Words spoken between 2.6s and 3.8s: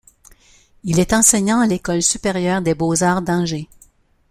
des beaux-arts d'Angers.